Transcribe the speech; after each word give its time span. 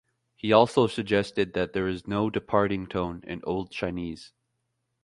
He 0.35 0.51
also 0.51 0.87
suggested 0.87 1.53
that 1.53 1.73
there 1.73 1.87
is 1.87 2.07
no 2.07 2.31
departing 2.31 2.87
tone 2.87 3.23
in 3.27 3.39
Old 3.43 3.69
Chinese. 3.69 4.31